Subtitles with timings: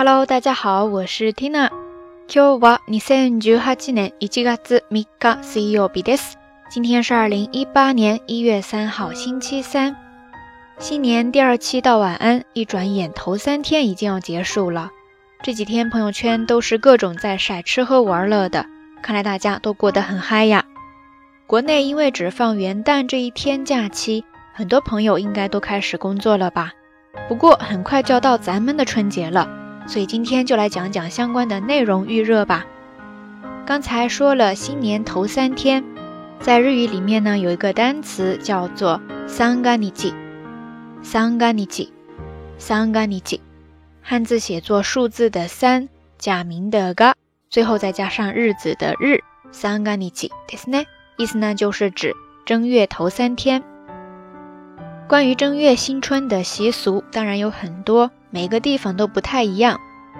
[0.00, 1.70] Hello，大家好，我是 Tina。
[2.28, 4.78] 今日は二千十八年一月三
[5.18, 6.34] 日水曜日です。
[6.68, 9.96] 今天是二零一八年一月三号，星期三。
[10.78, 14.90] 新年第二期到晚安，一转眼头三天已经要结束了。
[15.42, 18.66] 这几天朋友圈都是各种在晒吃喝玩乐的，
[19.02, 20.64] 看来大家都过得很嗨呀。
[21.46, 26.72] 国内因为只放元旦这一天假期，很多朋友应该都开始工作了吧？
[27.28, 29.48] 不过很快就要到咱们的春节了，
[29.86, 32.66] 所以今天就来讲讲相关的内容预热吧。
[33.64, 35.84] 刚才说了新年头三天，
[36.40, 40.14] 在日语里面呢有一个单词叫做三が日，
[41.02, 41.88] 三が日，
[42.58, 43.40] 三が日，
[44.02, 47.14] 汉字写作数字的三，假名的が，
[47.50, 50.86] 最后再加上日子的日，三が日ですね。
[51.16, 52.14] 意思呢就是指
[52.44, 53.62] 正月头三天。
[55.08, 59.78] 关于正月新春的习俗，当然有很多， 每个地方都不太一样。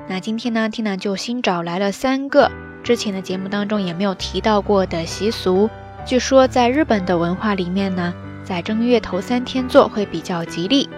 [0.08, 2.50] 那今天呢，Tina 就新找来了三个
[2.82, 5.68] 之前的节目当中也没有提到过的习俗。
[6.04, 10.88] 据说在日本的文化里面呢，在正月头三天做会比较吉利。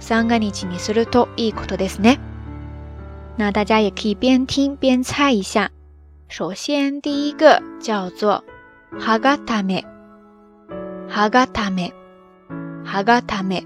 [0.00, 2.18] 三が日にするといいことですね。
[3.36, 5.70] 那大家也可以边听边猜一下。
[6.28, 8.42] 首先第一个叫做
[8.98, 9.84] はがため，
[11.08, 11.92] はがため。
[12.84, 13.64] 哈嘎塔美，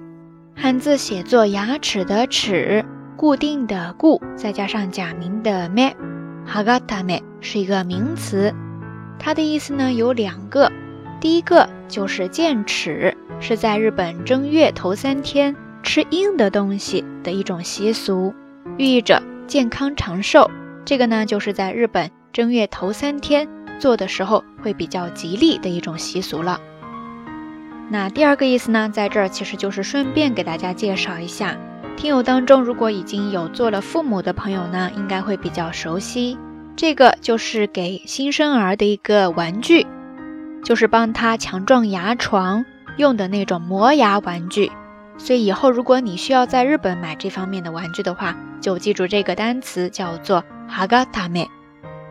[0.55, 2.85] 汉字写作牙齿的齿，
[3.17, 5.95] 固定的固，再加上假名的咩，
[6.45, 8.53] 哈嘎塔咩是一个名词，
[9.17, 10.71] 它的意思呢有两个，
[11.19, 18.33] 第一个就是健齿，是在日本正月头三天吃硬的东西的一种习俗，
[18.77, 20.49] 寓意着健康长寿。
[20.85, 23.47] 这个呢就是在日本正月头三天
[23.79, 26.59] 做的时候会比较吉利的一种习俗了。
[27.90, 31.56] 那第二个意思呢，在这儿其实就是顺便给大家介绍一下，
[31.96, 36.36] 听友当中如果已经有做了父母的朋友呢，应该会比较熟悉。
[36.74, 39.86] 这个就是给新生儿的一个玩具，
[40.64, 44.70] 就是帮他强壮牙床用的那种磨牙玩具。
[45.16, 51.48] 所以以后如果你需要在日本买这方面的玩具的话，就记住这个单词叫做哈嘎塔美，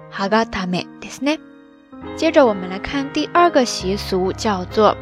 [0.09, 1.38] 哈嘎塔美ですね。
[2.16, 4.96] 接着我们来看第二个习俗，叫做。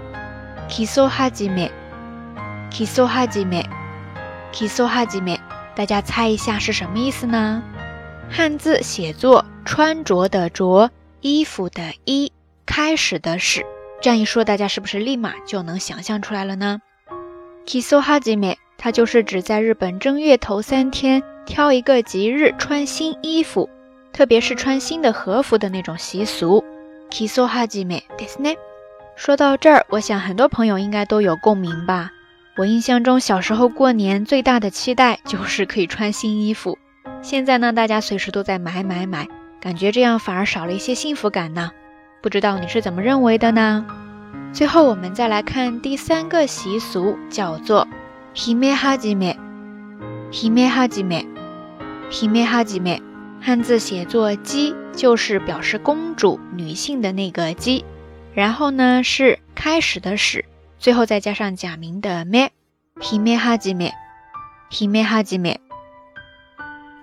[0.68, 1.72] 基礎哈吉美，
[2.70, 3.66] 基礎哈吉美，
[4.52, 5.40] 基礎哈吉美，
[5.76, 7.62] 大家猜一下是什么意思呢？
[8.30, 10.90] 汉字写作穿着的着，
[11.22, 12.32] 衣服的衣，
[12.66, 13.66] 开始的始。
[14.02, 16.80] 这样一说，大家是不是立马就能想象出来了呢？
[17.66, 23.70] 基礎哈吉美，它就是指在日本正月头三天挑一个吉日穿新衣服，
[24.12, 26.64] 特别是穿新的和服的那种习俗。
[27.10, 28.58] 基礎哈吉美ですね。
[29.19, 32.13] 说到这儿，我想很多朋友应该都有共鸣吧。
[32.57, 36.79] 我印象中，小时候过年最大的期待 就是可以穿新衣服。
[37.21, 39.27] 现在呢，大家随时都在买买买，
[39.61, 41.73] 感觉这样反而少了一些幸福感呢。
[42.23, 43.85] 不知道你是怎么认为的呢？
[44.53, 47.89] 最后，我们再来看第三个习俗，叫做
[48.37, 49.37] “hime hajime”。
[50.31, 53.03] hime hajime，hime hajime，
[53.41, 57.85] 汉字写作“姬”，就是表示公主、女性的那个“姬”。
[58.39, 60.45] 然后呢是开始的始，
[60.79, 62.51] 最后再加上假名的め
[63.01, 65.57] ，hime hajime，hime hajime。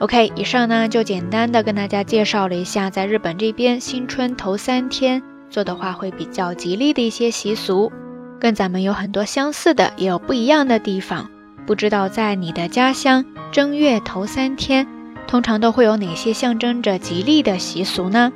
[0.01, 7.91] OK，以上呢就简单的跟大家介绍了一下，在日本这边新春头三天做的话会比较吉利的一些习俗，
[8.39, 11.29] 跟咱们有很多相似的，也有不一样的地方。
[11.67, 14.87] 不知道在你的家乡正月头三天，
[15.27, 18.33] 通常都会有哪些象征着吉利的习俗呢？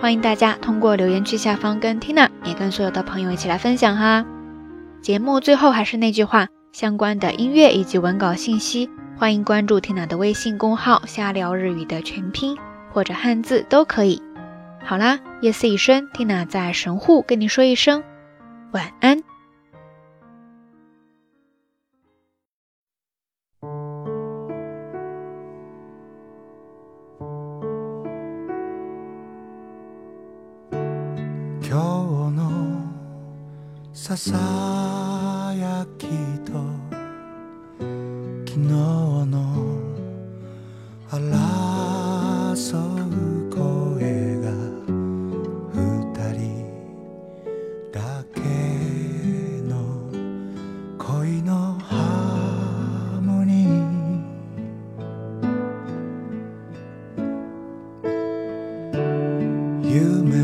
[0.00, 4.24] 欢迎大家通过留言区下方跟 Tina 也跟所有的朋友一起来分享哈。
[5.02, 8.88] 节目最后还是那句话，相关的音乐以及文稿信息。
[9.18, 12.56] 欢迎关注缇娜的微信公号，瞎聊日语的全拼
[12.92, 14.22] 或者汉字都可以。
[14.84, 18.04] 好啦，夜色已深，缇娜在神户跟你说一声
[18.70, 19.24] 晚安。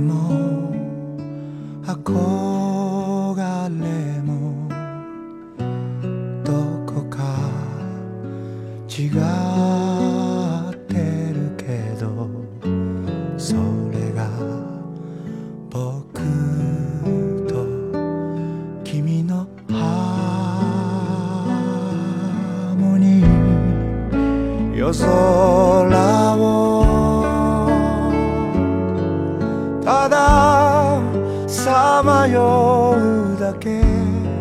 [0.04, 0.72] も
[1.82, 2.12] 憧
[3.82, 4.68] れも
[6.44, 6.52] ど
[6.86, 7.18] こか
[8.88, 10.94] 違って
[11.34, 11.64] るけ
[11.98, 12.28] ど
[13.38, 13.54] そ
[13.92, 14.28] れが
[15.70, 16.20] 僕
[17.48, 17.52] と
[18.84, 24.76] 君のハーモニー。
[24.76, 25.63] 夜空
[33.84, 34.33] man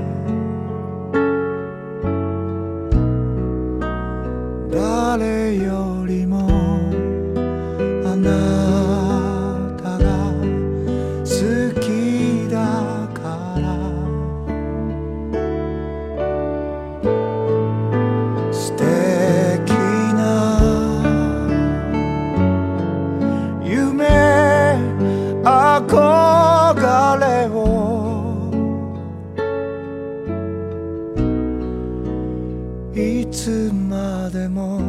[33.23, 34.81] いつまでも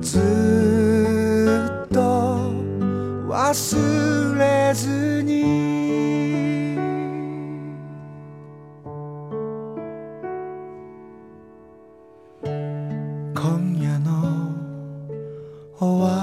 [0.00, 0.20] ず
[1.84, 1.98] っと
[3.28, 5.42] 忘れずに。
[13.34, 14.54] 今夜の
[15.80, 16.15] 終わり。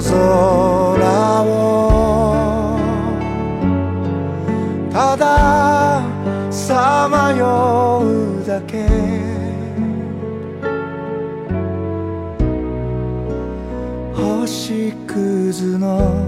[0.00, 2.78] 空を
[4.90, 6.02] ただ
[6.50, 8.88] さまようだけ。
[14.14, 16.24] 星屑の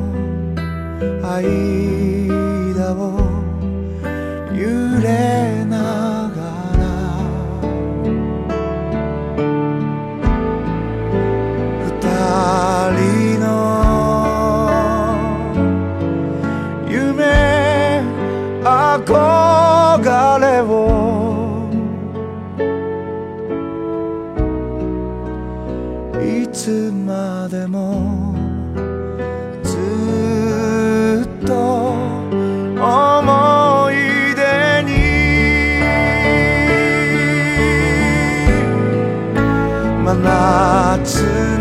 [1.23, 3.19] 間を
[4.53, 5.62] 揺れ
[26.23, 28.35] いつまでも
[29.65, 31.53] ずっと
[32.79, 33.95] 思い
[34.37, 34.41] 出
[34.85, 34.91] に
[40.05, 41.52] 真夏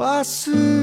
[0.00, 0.79] passe.